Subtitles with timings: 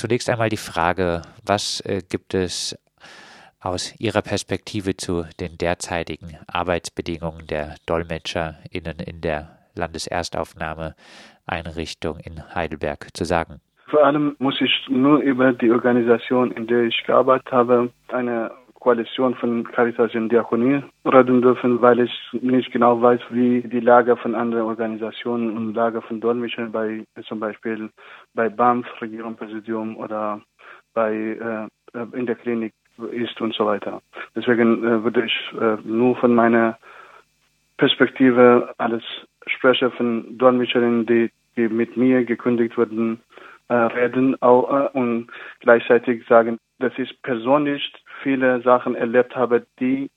[0.00, 2.74] zunächst einmal die Frage, was äh, gibt es
[3.60, 13.24] aus Ihrer Perspektive zu den derzeitigen Arbeitsbedingungen der DolmetscherInnen in der Landeserstaufnahmeeinrichtung in Heidelberg zu
[13.24, 13.60] sagen?
[13.88, 18.50] Vor allem muss ich nur über die Organisation, in der ich gearbeitet habe, eine
[18.80, 24.16] Koalition von Caritas und Diakonie reden dürfen, weil ich nicht genau weiß, wie die Lage
[24.16, 27.90] von anderen Organisationen und Lage von Dolmetschern bei zum Beispiel
[28.34, 30.40] bei BAMF, Regierungspräsidium oder
[30.94, 31.68] bei äh,
[32.12, 32.72] in der Klinik
[33.12, 34.00] ist und so weiter.
[34.34, 36.78] Deswegen äh, würde ich äh, nur von meiner
[37.76, 39.02] Perspektive alles
[39.46, 43.20] sprechen von Dolmetscherinnen, die, die mit mir gekündigt wurden,
[43.68, 45.28] äh, reden auch, äh, und
[45.60, 50.10] gleichzeitig sagen, dass ich persönlich viele Sachen erlebt habe, die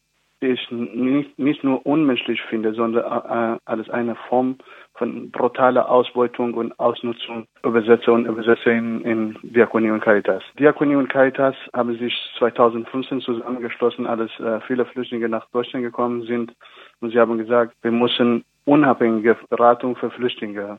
[0.44, 4.58] ich nicht, nicht nur unmenschlich finde, sondern äh, als eine Form
[4.96, 10.44] von brutaler Ausbeutung und Ausnutzung Übersetzer und Übersetzer in, in Diakonie und Caritas.
[10.60, 16.54] Diakonie und Caritas haben sich 2015 zusammengeschlossen, als äh, viele Flüchtlinge nach Deutschland gekommen sind.
[17.00, 20.78] Und sie haben gesagt, wir müssen unabhängige Beratung für Flüchtlinge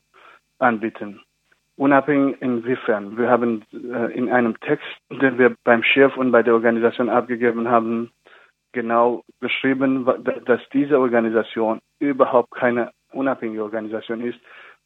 [0.58, 1.20] anbieten.
[1.76, 3.16] Unabhängig inwiefern.
[3.18, 7.68] Wir haben äh, in einem Text, den wir beim Chef und bei der Organisation abgegeben
[7.68, 8.12] haben,
[8.72, 10.06] genau beschrieben,
[10.44, 14.38] dass diese Organisation überhaupt keine unabhängige Organisation ist,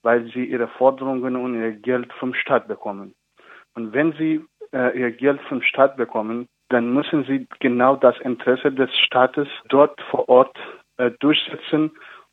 [0.03, 3.15] weil sie ihre Forderungen und ihr Geld vom Staat bekommen.
[3.75, 8.71] Und wenn sie äh, ihr Geld vom Staat bekommen, dann müssen sie genau das Interesse
[8.73, 10.57] des Staates dort vor Ort
[10.99, 11.91] äh, durchsetzen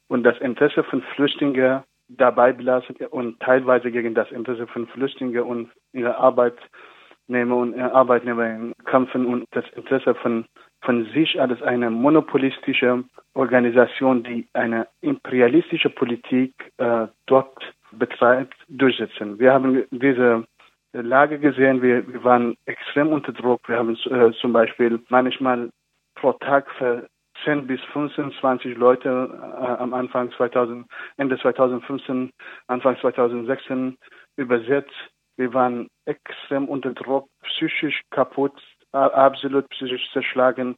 [0.08, 5.70] und das Interesse von Flüchtlingen dabei belassen und teilweise gegen das Interesse von Flüchtlingen und
[5.94, 10.45] ihre Arbeitnehmer und Arbeitnehmer kämpfen und das Interesse von,
[10.81, 17.58] von sich als eine monopolistische Organisation, die eine imperialistische Politik äh, dort
[17.92, 19.39] betreibt, durchsetzen.
[19.39, 20.45] Wir haben diese
[20.94, 23.67] Lage gesehen, wir, wir waren extrem unter Druck.
[23.67, 25.70] Wir haben äh, zum Beispiel manchmal
[26.16, 27.08] pro Tag für
[27.45, 30.86] 10 bis 15, 20 Leute äh, am Anfang 2000,
[31.17, 32.31] Ende 2015,
[32.67, 33.97] Anfang 2016
[34.36, 34.92] übersetzt.
[35.37, 38.53] Wir waren extrem unter Druck, psychisch kaputt,
[38.92, 40.75] absolut psychisch zerschlagen,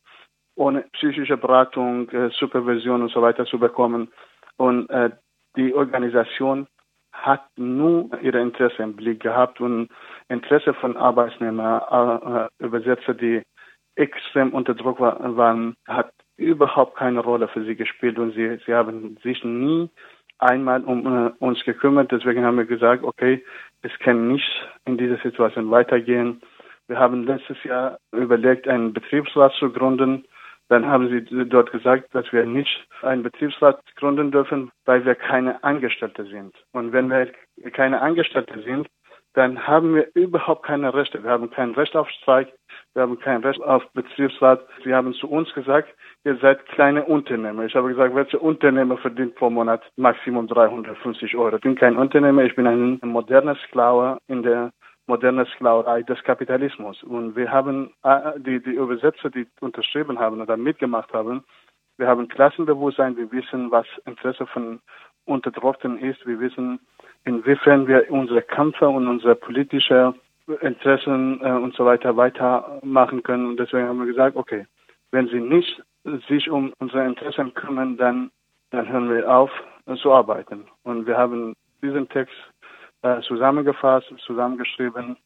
[0.56, 4.12] ohne psychische Beratung, äh, Supervision und so weiter zu bekommen.
[4.58, 5.12] Und äh,
[5.56, 6.68] die Organisation
[7.12, 9.90] hat nur ihre Interesse im Blick gehabt und
[10.30, 13.44] Interesse von Arbeitsnehmern, äh, Übersetzer, die
[13.96, 19.18] extrem unter Druck waren, hat überhaupt keine Rolle für sie gespielt und sie, sie haben
[19.24, 19.90] sich nie
[20.40, 22.12] einmal um äh, uns gekümmert.
[22.12, 23.44] Deswegen haben wir gesagt, okay,
[23.82, 24.50] es kann nicht
[24.86, 26.42] in dieser Situation weitergehen.
[26.88, 30.26] Wir haben letztes Jahr überlegt, einen Betriebsrat zu gründen.
[30.70, 35.64] Dann haben sie dort gesagt, dass wir nicht einen Betriebsrat gründen dürfen, weil wir keine
[35.64, 36.56] Angestellte sind.
[36.74, 37.32] Und wenn wir
[37.72, 38.88] keine Angestellte sind,
[39.34, 41.24] dann haben wir überhaupt keine Rechte.
[41.24, 42.52] Wir haben kein Recht auf Streik,
[42.98, 44.60] wir haben kein Recht auf Betriebsrat.
[44.84, 45.88] Sie haben zu uns gesagt,
[46.24, 47.64] ihr seid kleine Unternehmer.
[47.64, 51.58] Ich habe gesagt, welche Unternehmer verdient pro Monat Maximum 350 Euro?
[51.58, 54.72] Ich bin kein Unternehmer, ich bin ein moderner Sklave in der
[55.06, 57.04] modernen Sklaverei des Kapitalismus.
[57.04, 61.44] Und wir haben äh, die, die Übersetzer, die unterschrieben haben oder mitgemacht haben,
[62.00, 64.80] wir haben Klassenbewusstsein, wir wissen, was Interesse von
[65.26, 66.80] Unterdrückten ist, wir wissen,
[67.26, 70.16] inwiefern wir unsere Kämpfe und unsere politische
[70.62, 73.48] Interessen äh, und so weiter weitermachen können.
[73.48, 74.66] Und deswegen haben wir gesagt, okay,
[75.12, 75.82] wenn sie nicht
[76.28, 78.32] sich um unsere Interessen kümmern, dann,
[78.72, 79.52] dann hören wir auf
[79.86, 80.66] äh, zu arbeiten.
[80.84, 82.36] Und wir haben diesen Text
[83.02, 85.18] äh, zusammengefasst, zusammengeschrieben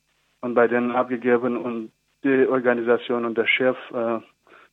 [0.42, 1.92] und bei denen abgegeben und
[2.24, 4.20] die Organisation und der Chef, äh,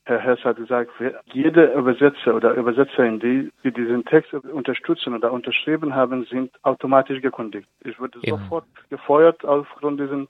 [0.08, 0.90] Herr Hess hat gesagt,
[1.34, 7.68] jede Übersetzer oder Übersetzerin, die, die diesen Text unterstützen oder unterschrieben haben, sind automatisch gekündigt.
[7.84, 8.38] Ich wurde ja.
[8.38, 10.26] sofort gefeuert aufgrund dieses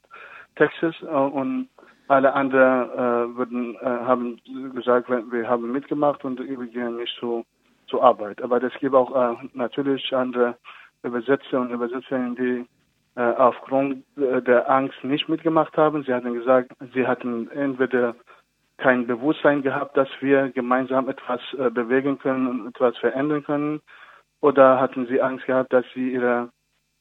[0.56, 1.68] Textes äh, und
[2.08, 4.40] alle anderen äh, würden, äh, haben
[4.74, 7.44] gesagt, wir haben mitgemacht und wir gehen nicht zu,
[7.86, 8.42] zur Arbeit.
[8.42, 10.56] Aber es gibt auch äh, natürlich andere
[11.04, 12.66] Übersetzer und Übersetzerinnen, die
[13.14, 16.02] äh, aufgrund äh, der Angst nicht mitgemacht haben.
[16.02, 18.16] Sie hatten gesagt, sie hatten entweder
[18.78, 23.80] kein Bewusstsein gehabt, dass wir gemeinsam etwas äh, bewegen können und etwas verändern können,
[24.40, 26.50] oder hatten sie Angst gehabt, dass sie ihr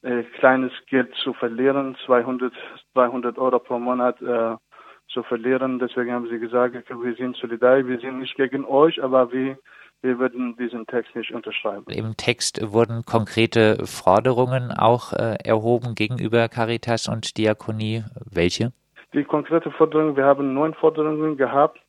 [0.02, 2.54] äh, kleines Geld zu verlieren, 200,
[2.94, 4.56] 200 Euro pro Monat äh,
[5.10, 5.80] zu verlieren.
[5.80, 9.58] Deswegen haben sie gesagt, wir sind solidarisch, wir sind nicht gegen euch, aber wir,
[10.02, 11.86] wir würden diesen Text nicht unterschreiben.
[11.90, 18.04] Im Text wurden konkrete Forderungen auch äh, erhoben gegenüber Caritas und Diakonie.
[18.30, 18.72] Welche?
[19.14, 21.80] Die konkrete Forderung, wir haben neun Forderungen gehabt.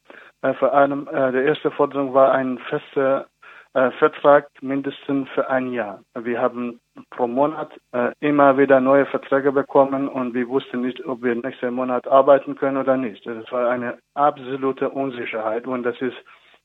[0.42, 3.26] Äh, vor allem, äh, die erste Forderung war eine feste
[3.74, 6.02] äh, Vertrag mindestens für ein Jahr.
[6.14, 6.80] Wir haben
[7.10, 11.74] pro Monat äh, immer wieder neue Verträge bekommen und wir wussten nicht, ob wir nächsten
[11.74, 13.26] Monat arbeiten können oder nicht.
[13.26, 16.16] Das war eine absolute Unsicherheit und das ist,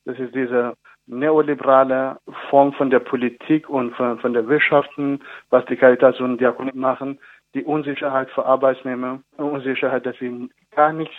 [0.05, 2.17] das ist diese neoliberale
[2.49, 5.19] Form von der Politik und von, von der Wirtschaften,
[5.49, 7.19] was die Caritas und Diakonie machen,
[7.53, 11.15] die Unsicherheit für Arbeitsnehmer, Unsicherheit, dass sie gar nichts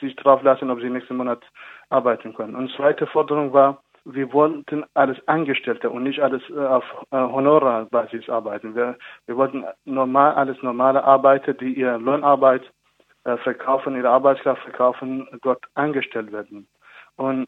[0.00, 1.42] sich drauf lassen, ob sie nächsten Monat
[1.90, 2.54] arbeiten können.
[2.54, 8.28] Und zweite Forderung war, wir wollten alles Angestellte und nicht alles äh, auf äh, Honorarbasis
[8.28, 8.74] arbeiten.
[8.74, 12.62] Wir, wir wollten normal, alles normale Arbeiter, die ihre Lohnarbeit
[13.24, 16.66] äh, verkaufen, ihre Arbeitskraft verkaufen, dort angestellt werden.
[17.16, 17.46] Und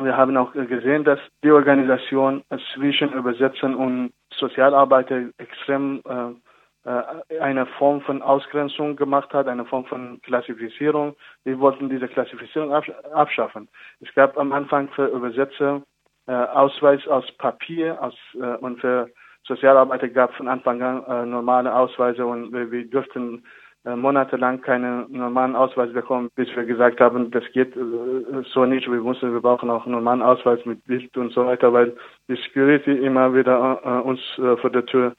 [0.00, 6.32] wir haben auch gesehen, dass die Organisation zwischen Übersetzern und Sozialarbeiter extrem äh,
[6.84, 11.14] eine Form von Ausgrenzung gemacht hat, eine Form von Klassifizierung.
[11.44, 13.68] Wir wollten diese Klassifizierung abschaffen.
[14.00, 15.82] Es gab am Anfang für Übersetzer
[16.26, 19.08] äh, Ausweis aus Papier aus, äh, und für
[19.44, 23.42] Sozialarbeiter gab es von Anfang an äh, normale Ausweise und wir, wir durften
[23.84, 27.80] äh, monatelang keine normalen Ausweise bekommen, bis wir gesagt haben, das geht äh,
[28.52, 28.88] so nicht.
[28.88, 31.96] Wir müssen, wir brauchen auch einen normalen Ausweis mit Bild und so weiter, weil
[32.28, 35.14] die Security immer wieder äh, uns äh, vor der Tür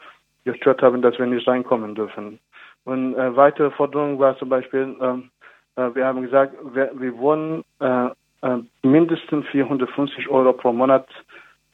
[0.46, 2.40] gestört haben, dass wir nicht reinkommen dürfen.
[2.86, 5.30] Und äh, weitere Forderung war zum Beispiel, ähm,
[5.76, 8.08] äh, wir haben gesagt, wir, wir wollen äh,
[8.42, 11.08] äh, mindestens 450 Euro pro Monat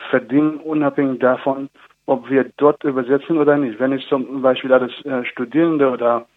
[0.10, 1.70] verdienen, unabhängig davon,
[2.06, 3.80] ob wir dort übersetzen oder nicht.
[3.80, 6.28] Wenn ich zum Beispiel als äh, Studierende oder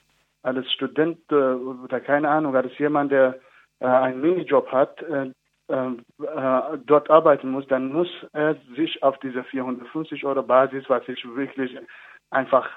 [0.42, 3.38] als Student äh, oder keine Ahnung, als jemand, der
[3.80, 5.30] äh, einen Minijob hat, äh,
[5.68, 11.24] äh, dort arbeiten muss, dann muss er sich auf diese 450 Euro Basis, was ich
[11.34, 11.78] wirklich
[12.32, 12.68] einfach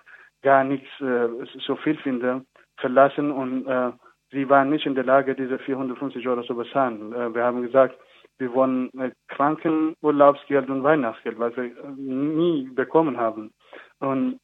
[0.41, 1.27] gar nichts äh,
[1.65, 2.45] so viel finde,
[2.77, 3.91] verlassen und äh,
[4.31, 7.13] sie waren nicht in der Lage, diese 450 Euro zu bezahlen.
[7.13, 7.97] Äh, wir haben gesagt,
[8.37, 13.51] wir wollen äh, Krankenurlaubsgeld und Weihnachtsgeld, was wir äh, nie bekommen haben.
[13.99, 14.39] Und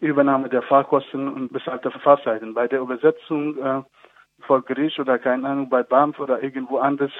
[0.00, 2.54] Übernahme der Fahrkosten und bezahlte Fahrzeiten.
[2.54, 3.82] Bei der Übersetzung äh,
[4.40, 7.12] vor Gericht oder keine Ahnung, bei BAMF oder irgendwo anders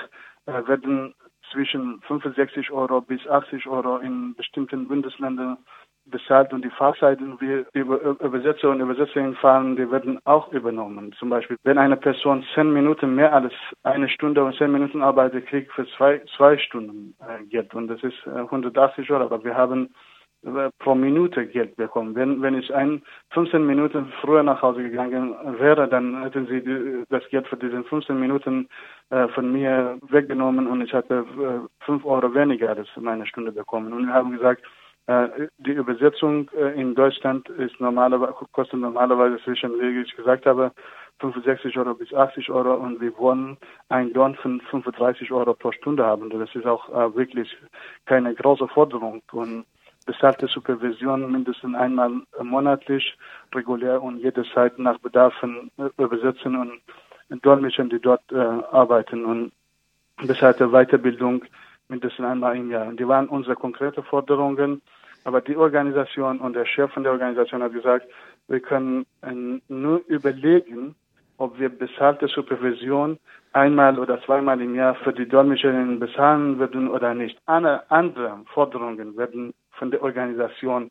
[0.47, 1.15] äh, werden
[1.51, 5.59] zwischen 65 Euro bis 80 Euro in bestimmten Bundesländern
[6.11, 11.13] bezahlt und die Fahrzeiten, wie über Übersetzer und Übersetzerinnen fahren, die werden auch übernommen.
[11.19, 13.53] Zum Beispiel, wenn eine Person zehn Minuten mehr als
[13.83, 18.03] eine Stunde und zehn Minuten arbeitet, kriegt für zwei, zwei Stunden äh, Geld und das
[18.03, 19.91] ist äh, 180 Euro, aber wir haben
[20.45, 22.15] äh, pro Minute Geld bekommen.
[22.15, 27.03] Wenn, wenn ich ein 15 Minuten früher nach Hause gegangen wäre, dann hätten sie die,
[27.09, 28.69] das Geld für diese 15 Minuten
[29.11, 33.93] äh, von mir weggenommen und ich hatte äh, 5 Euro weniger als meine Stunde bekommen.
[33.93, 34.67] Und wir haben gesagt, äh,
[35.59, 40.71] die Übersetzung äh, in Deutschland ist normalerweise, kostet normalerweise zwischen, wie ich gesagt habe,
[41.21, 43.57] 65 Euro bis 80 Euro und wir wollen
[43.89, 46.29] einen Lohn von 35 Euro pro Stunde haben.
[46.29, 47.57] Das ist auch äh, wirklich
[48.05, 49.65] keine große Forderung und
[50.05, 52.11] bezahlte Supervision mindestens einmal
[52.43, 53.17] monatlich,
[53.55, 56.57] regulär und jederzeit nach Bedarfen übersetzen
[57.31, 59.53] und Dolmetschen, die dort äh, arbeiten und
[60.27, 61.45] bezahlte Weiterbildung
[61.89, 62.93] mindestens einmal im Jahr.
[62.93, 64.83] Die waren unsere konkrete Forderungen.
[65.25, 68.07] Aber die Organisation und der Chef von der Organisation hat gesagt,
[68.49, 69.33] wir können äh,
[69.69, 70.95] nur überlegen,
[71.37, 73.19] ob wir bezahlte Supervision
[73.53, 77.39] einmal oder zweimal im Jahr für die Dolmetscherinnen bezahlen würden oder nicht.
[77.47, 80.91] Alle anderen Forderungen werden von der Organisation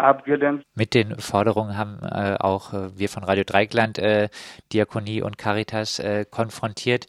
[0.00, 0.64] abgelehnt.
[0.74, 4.28] Mit den Forderungen haben äh, auch äh, wir von Radio Dreigland äh,
[4.72, 7.06] Diakonie und Caritas äh, konfrontiert.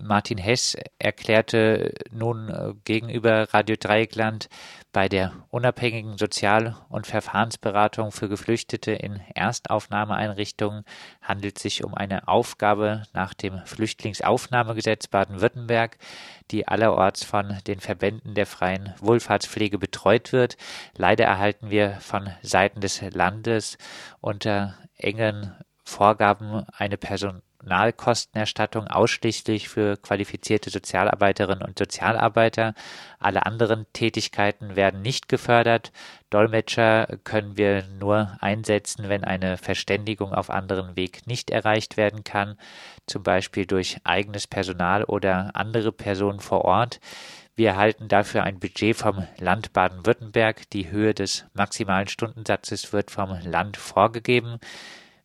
[0.00, 4.48] Martin Hess erklärte nun gegenüber Radio Dreigland,
[4.94, 10.84] bei der unabhängigen Sozial- und Verfahrensberatung für Geflüchtete in Erstaufnahmeeinrichtungen
[11.20, 15.98] handelt sich um eine Aufgabe nach dem Flüchtlingsaufnahmegesetz Baden-Württemberg,
[16.52, 20.56] die allerorts von den Verbänden der freien Wohlfahrtspflege betreut wird.
[20.96, 23.78] Leider erhalten wir von Seiten des Landes
[24.20, 25.52] unter engen
[25.84, 32.74] Vorgaben eine Person Personalkostenerstattung ausschließlich für qualifizierte Sozialarbeiterinnen und Sozialarbeiter.
[33.18, 35.90] Alle anderen Tätigkeiten werden nicht gefördert.
[36.30, 42.58] Dolmetscher können wir nur einsetzen, wenn eine Verständigung auf anderen Weg nicht erreicht werden kann,
[43.06, 47.00] zum Beispiel durch eigenes Personal oder andere Personen vor Ort.
[47.56, 50.68] Wir erhalten dafür ein Budget vom Land Baden-Württemberg.
[50.70, 54.58] Die Höhe des maximalen Stundensatzes wird vom Land vorgegeben.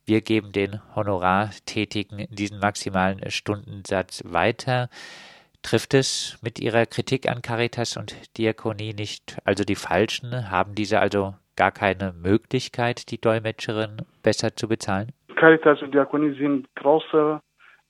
[0.09, 4.89] Wir geben den Honorartätigen diesen maximalen Stundensatz weiter.
[5.61, 10.49] Trifft es mit Ihrer Kritik an Caritas und Diakonie nicht also die Falschen?
[10.49, 15.11] Haben diese also gar keine Möglichkeit, die Dolmetscherin besser zu bezahlen?
[15.35, 17.39] Caritas und Diakonie sind große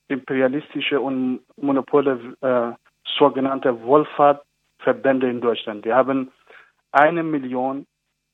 [0.09, 2.71] imperialistische und Monopole, äh,
[3.17, 5.85] sogenannte Wohlfahrtverbände in Deutschland.
[5.85, 6.33] Die haben
[6.91, 7.85] eine Million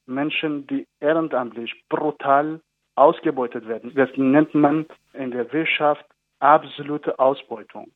[0.08, 2.62] Menschen, die ehrenamtlich brutal
[2.96, 3.94] ausgebeutet werden.
[3.96, 6.06] Das nennt man in der Wirtschaft
[6.40, 7.92] absolute Ausbeutung.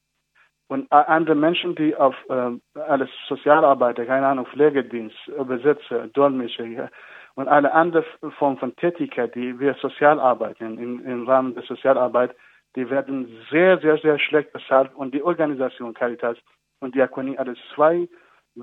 [0.67, 6.91] Und andere Menschen, die auf äh, alles Sozialarbeiter, keine Ahnung, Pflegedienst, Übersetzer, Dolmetscher
[7.33, 8.05] und alle andere
[8.37, 12.35] Formen von Tätigkeit, die wir sozial arbeiten, im, Rahmen der Sozialarbeit,
[12.75, 14.93] die werden sehr, sehr, sehr schlecht bezahlt.
[14.93, 16.37] Und die Organisation Caritas
[16.81, 18.07] und Diakonie, alles zwei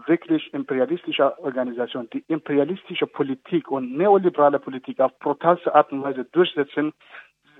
[0.06, 6.92] wirklich imperialistische Organisationen, die imperialistische Politik und neoliberale Politik auf brutalste Art und Weise durchsetzen,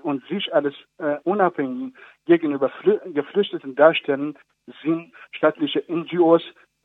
[0.03, 1.93] und sich als äh, unabhängig
[2.25, 4.37] gegenüber Flü Geflüchteten darstellen,
[4.83, 6.43] sind staatliche NGOs,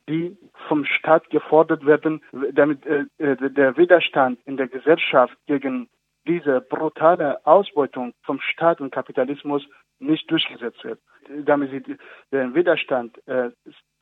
[0.09, 0.37] die
[0.69, 5.89] vom Staat gefordert werden, damit äh, äh, der Widerstand in der Gesellschaft gegen
[6.27, 9.65] diese brutale Ausbeutung vom Staat und Kapitalismus
[9.99, 11.01] nicht durchgesetzt wird.
[11.45, 11.97] Damit sie
[12.33, 13.51] den Widerstand äh,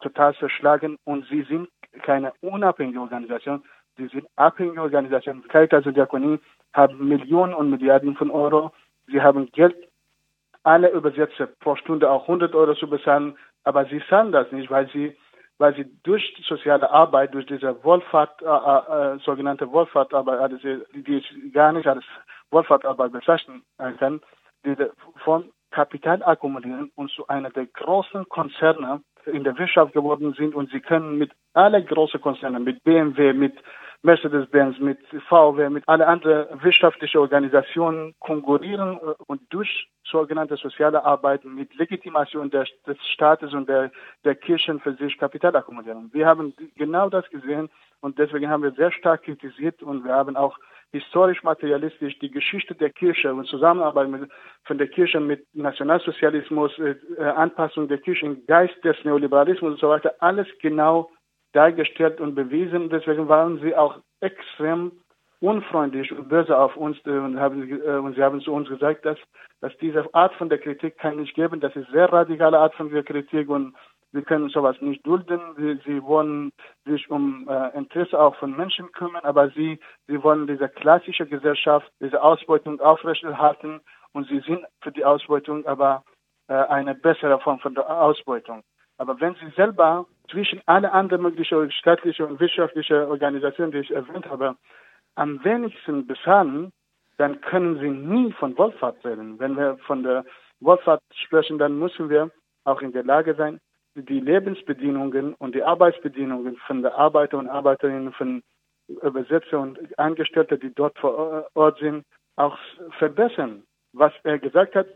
[0.00, 1.68] total zerschlagen und sie sind
[2.02, 3.62] keine unabhängige Organisation,
[3.96, 5.46] sie sind abhängige Organisationen.
[5.48, 6.38] Caritas und Diakonie
[6.72, 8.72] haben Millionen und Milliarden von Euro
[9.10, 9.76] Sie haben Geld,
[10.62, 14.88] alle Übersetzer pro Stunde auch 100 Euro zu bezahlen, aber sie zahlen das nicht, weil
[14.90, 15.16] sie,
[15.58, 21.52] weil sie durch soziale Arbeit, durch diese Wohlfahrt, äh, äh, sogenannte Wohlfahrtarbeit, also die ich
[21.52, 22.04] gar nicht als
[22.50, 23.62] Wohlfahrtarbeit bezeichnen
[23.98, 24.20] kann,
[24.64, 24.92] diese
[25.24, 30.70] von Kapital akkumulieren und zu einer der großen Konzerne in der Wirtschaft geworden sind und
[30.70, 33.54] sie können mit alle großen Konzernen, mit BMW, mit
[34.02, 41.44] Mercedes-Benz, mit VW, mit alle anderen wirtschaftlichen Organisationen konkurrieren äh, und durch sogenannte soziale Arbeit
[41.44, 43.90] mit Legitimation des, des Staates und der,
[44.24, 46.10] der Kirchen für sich Kapital akkumulieren.
[46.12, 47.68] Wir haben genau das gesehen
[48.00, 50.58] und deswegen haben wir sehr stark kritisiert und wir haben auch
[50.92, 54.30] historisch materialistisch die Geschichte der Kirche und Zusammenarbeit mit,
[54.64, 59.88] von der Kirche mit Nationalsozialismus, äh Anpassung der Kirche im Geist des Neoliberalismus und so
[59.88, 61.10] weiter, alles genau
[61.52, 62.90] dargestellt und bewiesen.
[62.90, 64.92] Deswegen waren sie auch extrem
[65.40, 69.04] unfreundlich und böse auf uns äh, und, haben, äh, und sie haben zu uns gesagt,
[69.04, 69.18] dass,
[69.60, 71.60] dass diese Art von der Kritik kann nicht geben.
[71.60, 73.74] Das ist sehr radikale Art von der Kritik und
[74.12, 75.40] wir können sowas nicht dulden.
[75.56, 76.52] Sie, sie wollen
[76.84, 79.78] sich um äh, Interesse auch von Menschen kümmern, aber sie,
[80.08, 83.80] sie wollen diese klassische Gesellschaft, diese Ausbeutung aufrechterhalten
[84.12, 86.02] und sie sind für die Ausbeutung, aber
[86.48, 88.62] äh, eine bessere Form von der Ausbeutung.
[88.98, 94.26] Aber wenn sie selber zwischen alle anderen möglichen staatlichen und wirtschaftlichen Organisationen, die ich erwähnt
[94.26, 94.56] habe,
[95.14, 96.72] am wenigsten bezahlen,
[97.18, 99.38] dann können sie nie von Wohlfahrt reden.
[99.38, 100.24] Wenn wir von der
[100.60, 102.30] Wohlfahrt sprechen, dann müssen wir
[102.64, 103.60] auch in der Lage sein,
[103.94, 108.42] die Lebensbedingungen und die Arbeitsbedingungen von der Arbeiter und Arbeiterinnen, von
[108.88, 112.04] Übersetzer und Angestellte, die dort vor Ort sind,
[112.36, 112.56] auch
[112.98, 113.64] verbessern.
[113.92, 114.86] Was er gesagt hat,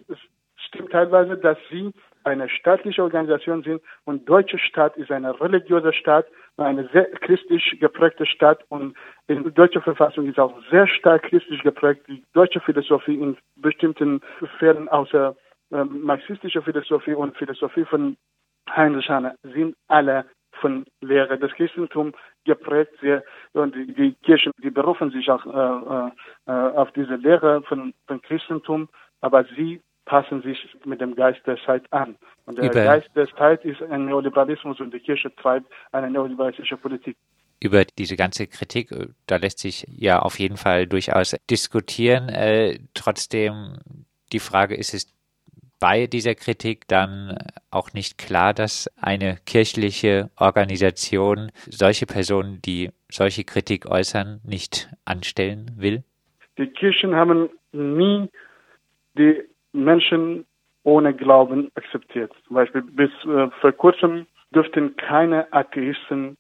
[0.57, 1.93] stimmt teilweise, dass sie
[2.25, 6.27] eine staatliche Organisation sind und deutsche Staat ist eine religiöse Staat,
[6.57, 12.03] eine sehr christlich geprägte Staat und in deutscher Verfassung ist auch sehr stark christlich geprägt.
[12.09, 14.21] Die deutsche Philosophie in bestimmten
[14.59, 15.37] Fällen außer
[15.73, 18.17] äh, marxistischer Philosophie und Philosophie von
[18.71, 20.25] Heinrich Heine sind alle
[20.61, 22.15] von Lehre des Christentums
[22.45, 22.93] geprägt.
[23.01, 23.19] Sie,
[23.53, 26.11] und die, die, Kirchen, die berufen sich auch äh,
[26.47, 28.89] äh, auf diese Lehre von, von Christentum,
[29.21, 32.17] aber sie passen sich mit dem Geist der Zeit an.
[32.47, 36.77] Und der Über Geist der Zeit ist ein Neoliberalismus und die Kirche treibt eine neoliberalistische
[36.77, 37.17] Politik.
[37.61, 42.29] Über diese ganze Kritik, äh, da lässt sich ja auf jeden Fall durchaus diskutieren.
[42.29, 43.79] Äh, trotzdem
[44.33, 45.15] die Frage, ist es
[45.81, 47.37] bei dieser Kritik dann
[47.71, 55.73] auch nicht klar, dass eine kirchliche Organisation solche Personen, die solche Kritik äußern, nicht anstellen
[55.77, 56.03] will?
[56.59, 58.29] Die Kirchen haben nie
[59.17, 59.43] die
[59.75, 60.47] Menschen
[60.85, 62.33] ohne Glauben akzeptiert.
[62.47, 66.37] Zum Beispiel bis äh, vor kurzem dürften keine Atheisten,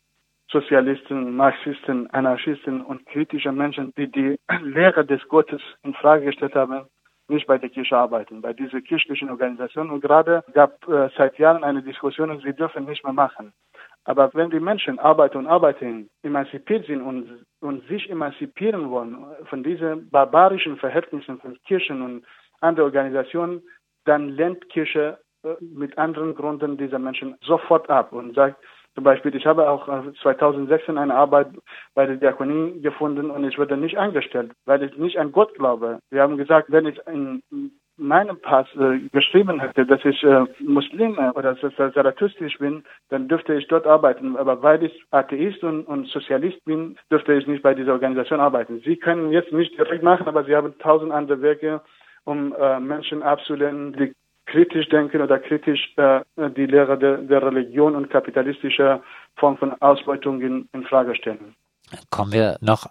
[0.50, 6.86] Sozialisten, Marxisten, Anarchisten und kritische Menschen, die die Lehre des Gottes in Frage gestellt haben,
[7.28, 9.90] nicht bei der Kirche arbeiten, bei dieser kirchlichen Organisation.
[9.90, 13.52] Und gerade gab äh, seit Jahren eine Diskussion, sie dürfen nicht mehr machen.
[14.04, 19.62] Aber wenn die Menschen Arbeiter und Arbeiterinnen emanzipiert sind und, und sich emanzipieren wollen von
[19.62, 22.24] diesen barbarischen Verhältnissen von Kirchen und
[22.64, 23.62] andere Organisationen,
[24.04, 28.56] dann lehnt Kirche äh, mit anderen Gründen dieser Menschen sofort ab und sagt,
[28.94, 29.88] zum Beispiel, ich habe auch
[30.22, 31.48] 2016 äh, eine Arbeit
[31.94, 35.98] bei der Diakonie gefunden und ich wurde nicht eingestellt, weil ich nicht an Gott glaube.
[36.10, 37.42] Wir haben gesagt, wenn ich in
[37.96, 43.66] meinem Pass äh, geschrieben hätte, dass ich äh, Muslim oder Zarathustisch bin, dann dürfte ich
[43.68, 44.36] dort arbeiten.
[44.36, 48.80] Aber weil ich Atheist und, und Sozialist bin, dürfte ich nicht bei dieser Organisation arbeiten.
[48.84, 51.80] Sie können jetzt nicht direkt machen, aber Sie haben tausend andere Wege,
[52.24, 54.14] um äh, Menschen abzulehnen, die
[54.46, 56.20] kritisch denken oder kritisch äh,
[56.56, 59.02] die Lehre der, der Religion und kapitalistischer
[59.36, 61.54] Form von Ausbeutung in, in Frage stellen.
[62.10, 62.86] Kommen wir noch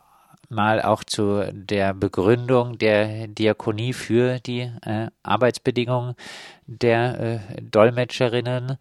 [0.50, 6.16] mal auch zu der Begründung der Diakonie für die äh, Arbeitsbedingungen
[6.68, 8.78] der äh, Dolmetscherinnen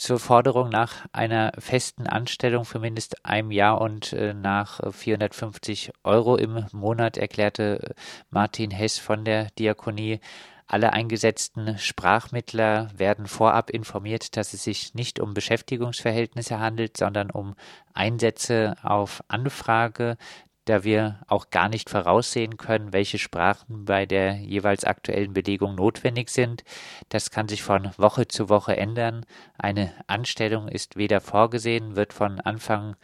[0.00, 6.36] zur Forderung nach einer festen Anstellung für mindestens einem Jahr und äh, nach 450 Euro
[6.36, 7.94] im Monat erklärte
[8.30, 10.20] Martin Hess von der Diakonie,
[10.66, 17.54] alle eingesetzten Sprachmittler werden vorab informiert, dass es sich nicht um Beschäftigungsverhältnisse handelt, sondern um
[17.92, 20.16] Einsätze auf Anfrage
[20.64, 26.30] da wir auch gar nicht voraussehen können, welche Sprachen bei der jeweils aktuellen Belegung notwendig
[26.30, 26.64] sind.
[27.08, 29.24] Das kann sich von Woche zu Woche ändern.
[29.58, 32.96] Eine Anstellung ist weder vorgesehen, wird von Anfang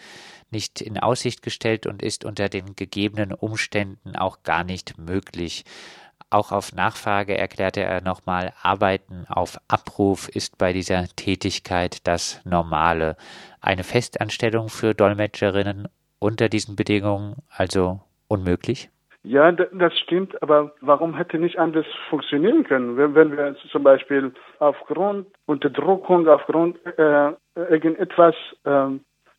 [0.51, 5.65] nicht in Aussicht gestellt und ist unter den gegebenen Umständen auch gar nicht möglich.
[6.29, 13.17] Auch auf Nachfrage erklärte er nochmal, Arbeiten auf Abruf ist bei dieser Tätigkeit das Normale.
[13.61, 18.91] Eine Festanstellung für Dolmetscherinnen unter diesen Bedingungen also unmöglich?
[19.23, 22.97] Ja, das stimmt, aber warum hätte nicht anders funktionieren können?
[22.97, 28.87] Wenn, wenn wir zum Beispiel aufgrund Unterdrückung, aufgrund äh, irgendetwas äh,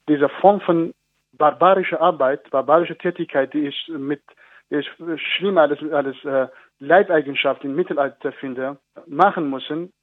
[0.09, 0.93] dieser Form von
[1.31, 4.21] barbarischer Arbeit, barbarischer Tätigkeit, die ich mit
[4.69, 4.89] die ich
[5.37, 6.47] schlimm als, als äh,
[6.79, 9.93] Leibeigenschaft im Mittelalter finde, machen müssen,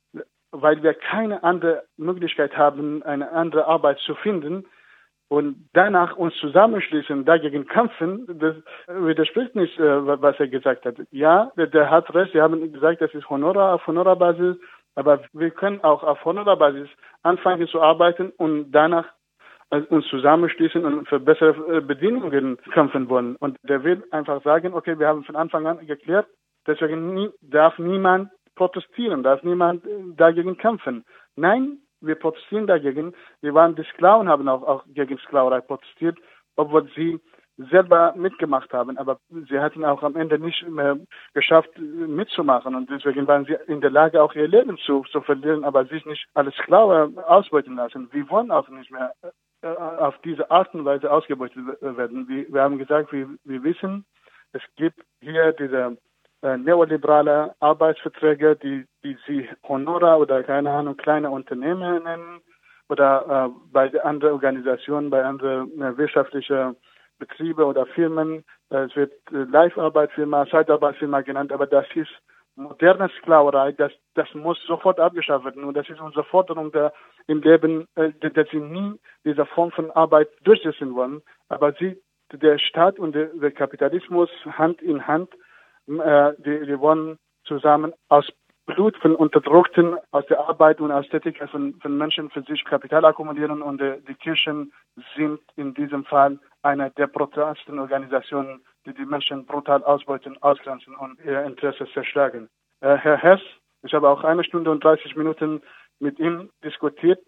[0.50, 4.64] weil wir keine andere Möglichkeit haben, eine andere Arbeit zu finden,
[5.34, 8.54] und danach uns zusammenschließen, dagegen kämpfen, das
[8.86, 10.94] widerspricht nicht, äh, was er gesagt hat.
[11.10, 14.56] Ja, der, hat recht, Sie haben gesagt, das ist Honorar auf Honorarbasis,
[14.94, 16.88] aber wir können auch auf Honorarbasis
[17.24, 19.06] anfangen zu arbeiten und danach
[19.70, 23.34] äh, uns zusammenschließen und für bessere äh, Bedingungen kämpfen wollen.
[23.34, 26.28] Und der will einfach sagen, okay, wir haben von Anfang an geklärt,
[26.64, 29.82] deswegen darf niemand protestieren, darf niemand
[30.16, 31.04] dagegen kämpfen.
[31.34, 33.14] Nein, wir protestieren dagegen.
[33.40, 36.18] Wir waren die Sklaven, haben auch, auch gegen Sklaverei protestiert,
[36.56, 37.20] obwohl sie
[37.56, 40.98] selber mitgemacht haben, aber sie hatten auch am Ende nicht mehr
[41.34, 45.62] geschafft mitzumachen und deswegen waren sie in der Lage, auch ihr Leben zu, zu verlieren,
[45.62, 48.08] aber sich nicht als Sklave ausbeuten lassen.
[48.12, 49.12] Wir wollen auch nicht mehr
[49.62, 52.28] äh, auf diese Art und Weise ausgebeutet werden.
[52.28, 54.04] Wir, wir haben gesagt, wir, wir wissen,
[54.52, 55.96] es gibt hier diese äh,
[56.44, 62.40] neoliberale Arbeitsverträge, die, die sie Honora oder keine Ahnung, kleine Unternehmen nennen
[62.88, 66.76] oder äh, bei anderen Organisationen, bei anderen äh, wirtschaftlichen
[67.18, 68.44] Betriebe oder Firmen.
[68.70, 72.10] Äh, es wird äh, Live-Arbeitsfirma, Zeitarbeitsfirma genannt, aber das ist
[72.56, 75.64] moderne Sklaverei, das, das muss sofort abgeschafft werden.
[75.64, 76.92] Und das ist unsere Forderung der,
[77.26, 81.22] im Leben, äh, dass sie nie diese Form von Arbeit durchsetzen wollen.
[81.48, 81.96] Aber sie,
[82.32, 85.30] der Staat und der, der Kapitalismus Hand in Hand
[85.88, 88.30] äh, die, die wollen zusammen aus
[88.66, 93.04] Blut von Unterdrückten, aus der Arbeit und aus Tätigkeit von, von Menschen für sich Kapital
[93.04, 94.72] akkumulieren und äh, die Kirchen
[95.16, 101.18] sind in diesem Fall eine der brutalsten Organisationen, die die Menschen brutal ausbeuten, ausgrenzen und
[101.24, 102.48] ihr Interesse zerschlagen.
[102.80, 103.40] Äh, Herr Hess,
[103.82, 105.60] ich habe auch eine Stunde und 30 Minuten
[106.00, 107.20] mit ihm diskutiert.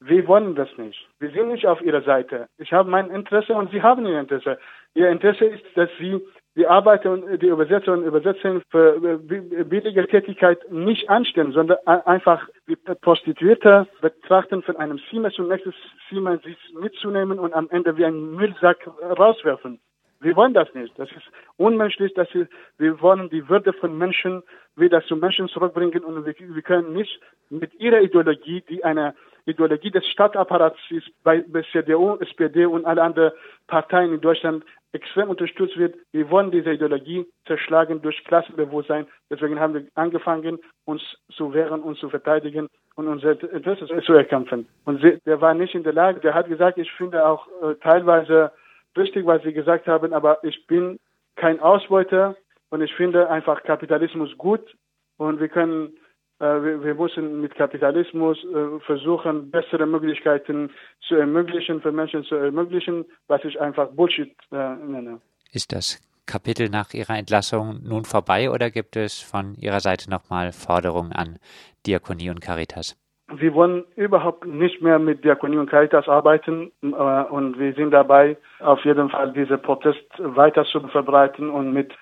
[0.00, 1.08] Wir wollen das nicht.
[1.18, 2.48] Wir sind nicht auf Ihrer Seite.
[2.56, 4.58] Ich habe mein Interesse und Sie haben Ihr Interesse.
[4.94, 6.20] Ihr Interesse ist, dass Sie
[6.56, 12.48] die Arbeiter und die Übersetzer und Übersetzer für äh, billige Tätigkeit nicht anstellen, sondern einfach
[12.68, 15.74] die Prostituierte betrachten, von einem Zimmer zum nächsten
[16.08, 18.88] Zimmer sich mitzunehmen und am Ende wie ein Müllsack
[19.18, 19.80] rauswerfen.
[20.20, 20.98] Wir wollen das nicht.
[20.98, 22.14] Das ist unmenschlich.
[22.14, 24.42] Das ist, wir wollen die Würde von Menschen
[24.76, 29.14] wieder zu Menschen zurückbringen und wir, wir können nicht mit ihrer Ideologie, die eine
[29.46, 33.32] Ideologie des Staatsapparats ist, bei, bei CDU, SPD und alle anderen
[33.66, 35.96] Parteien in Deutschland extrem unterstützt wird.
[36.12, 39.06] Wir wollen diese Ideologie zerschlagen durch Klassenbewusstsein.
[39.28, 41.02] Deswegen haben wir angefangen, uns
[41.32, 44.68] zu wehren und zu verteidigen und unser Interesse zu erkämpfen.
[44.84, 48.52] Und der war nicht in der Lage, der hat gesagt, ich finde auch äh, teilweise
[48.96, 50.98] richtig, was Sie gesagt haben, aber ich bin
[51.36, 52.36] kein Ausbeuter
[52.70, 54.76] und ich finde einfach Kapitalismus gut
[55.16, 55.96] und wir können
[56.40, 60.70] wir, wir, müssen mit Kapitalismus äh, versuchen, bessere Möglichkeiten
[61.06, 65.20] zu ermöglichen, für Menschen zu ermöglichen, was ich einfach Bullshit äh, nenne.
[65.52, 70.52] Ist das Kapitel nach Ihrer Entlassung nun vorbei oder gibt es von Ihrer Seite nochmal
[70.52, 71.38] Forderungen an
[71.86, 72.96] Diakonie und Caritas?
[73.32, 78.84] Wir wollen überhaupt nicht mehr mit Diakonie und Caritas arbeiten und wir sind dabei, auf
[78.84, 81.94] jeden Fall diese Protest weiter zu verbreiten und mit,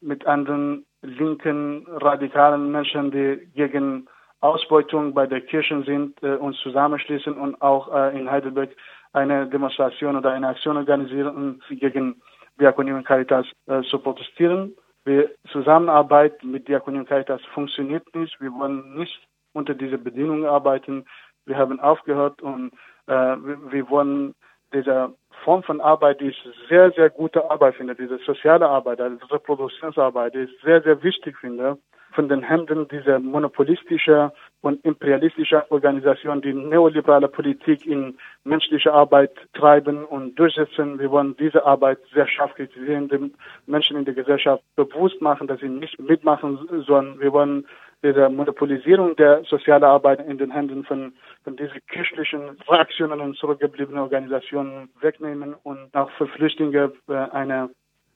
[0.00, 4.06] mit anderen linken, radikalen Menschen, die gegen
[4.40, 8.70] Ausbeutung bei der Kirchen sind, äh, uns zusammenschließen und auch äh, in Heidelberg
[9.12, 12.20] eine Demonstration oder eine Aktion organisieren, gegen
[12.58, 14.74] Diakonie und Caritas äh, zu protestieren.
[15.04, 18.40] Wir Zusammenarbeit mit Diakonie und Caritas funktioniert nicht.
[18.40, 19.20] Wir wollen nicht
[19.52, 21.04] unter diese Bedingungen arbeiten.
[21.44, 22.72] Wir haben aufgehört und
[23.06, 24.34] äh, wir wollen
[24.72, 25.12] dieser
[25.44, 30.34] Form von Arbeit, die ich sehr, sehr gute Arbeit finde, diese soziale Arbeit, also Reproduktionsarbeit,
[30.34, 31.78] die ich sehr, sehr wichtig finde,
[32.12, 40.04] von den Händen dieser monopolistischen und imperialistischen Organisation, die neoliberale Politik in menschliche Arbeit treiben
[40.04, 40.98] und durchsetzen.
[40.98, 43.34] Wir wollen diese Arbeit sehr scharf kritisieren, den
[43.66, 47.18] Menschen in der Gesellschaft bewusst machen, dass sie nicht mitmachen sollen.
[47.18, 47.66] Wir wollen
[48.02, 51.12] diese Monopolisierung der sozialen Arbeit in den Händen von,
[51.44, 57.70] von diesen kirchlichen Fraktionen und zurückgebliebenen Organisationen wegnehmen und auch für Flüchtlinge äh, eine,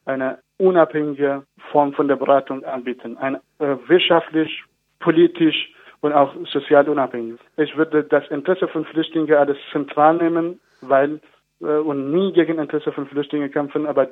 [0.04, 3.16] eine unabhängige Form von der Beratung anbieten.
[3.18, 4.64] Ein äh, wirtschaftlich,
[4.98, 7.38] politisch und auch sozial unabhängig.
[7.56, 11.20] Ich würde das Interesse von Flüchtlingen alles zentral nehmen, weil
[11.60, 14.08] äh, und nie gegen Interesse von Flüchtlingen kämpfen, aber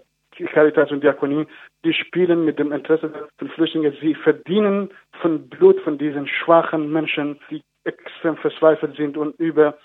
[0.53, 1.47] Caritas und Diakonie,
[1.85, 3.97] die spielen mit dem Interesse von Flüchtlingen.
[4.01, 9.77] Sie verdienen von Blut von diesen schwachen Menschen, die extrem verzweifelt sind und über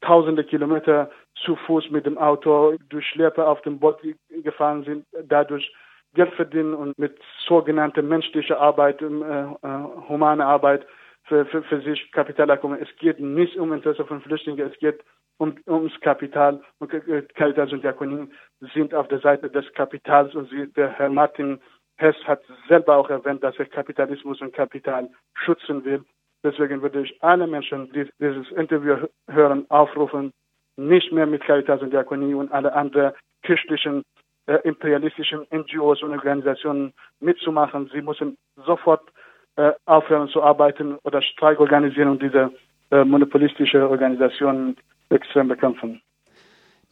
[0.00, 1.10] tausende Kilometer
[1.44, 3.98] zu Fuß mit dem Auto durch Schlepper auf dem Boot
[4.42, 5.72] gefahren sind, dadurch
[6.14, 9.48] Geld verdienen und mit sogenannter menschlicher Arbeit, äh, äh,
[10.08, 10.86] humane Arbeit
[11.30, 15.00] für, für, für sich Kapital Es geht nicht um Interesse von Flüchtlingen, es geht
[15.38, 16.90] um, ums Kapital und
[17.34, 18.28] Caritas und Diakonie
[18.74, 21.60] sind auf der Seite des Kapitals und sie, der Herr Martin
[21.98, 26.04] Hess hat selber auch erwähnt, dass er Kapitalismus und Kapital schützen will.
[26.42, 28.96] Deswegen würde ich alle Menschen, die dieses Interview
[29.28, 30.32] hören, aufrufen,
[30.76, 33.12] nicht mehr mit Caritas und Diakonie und alle anderen
[33.42, 34.02] kirchlichen,
[34.46, 37.88] äh, imperialistischen NGOs und Organisationen mitzumachen.
[37.92, 39.02] Sie müssen sofort
[39.56, 42.52] äh, aufhören zu arbeiten oder Streik organisieren und diese
[42.90, 44.76] äh, monopolistische Organisationen
[45.10, 46.00] extrem bekämpfen.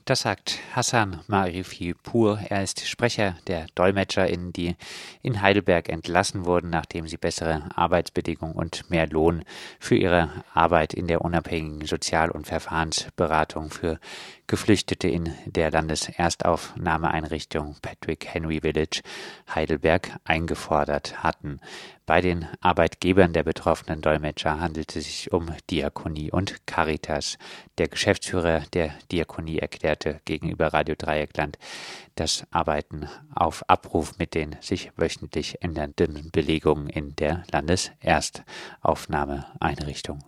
[0.09, 2.39] Das sagt Hassan Marifi Pur.
[2.49, 4.75] Er ist Sprecher der DolmetscherInnen, die
[5.23, 9.45] in Heidelberg entlassen wurden, nachdem sie bessere Arbeitsbedingungen und mehr Lohn
[9.79, 13.99] für ihre Arbeit in der unabhängigen Sozial- und Verfahrensberatung für
[14.49, 19.03] Geflüchtete in der Landeserstaufnahmeeinrichtung Patrick Henry Village
[19.55, 21.61] Heidelberg eingefordert hatten.
[22.07, 27.37] Bei den Arbeitgebern der betroffenen Dolmetscher handelte es sich um Diakonie und Caritas.
[27.77, 31.59] Der Geschäftsführer der Diakonie erklärte gegenüber Radio Dreieckland,
[32.15, 40.25] das Arbeiten auf Abruf mit den sich wöchentlich ändernden Belegungen in der Landeserstaufnahmeeinrichtung.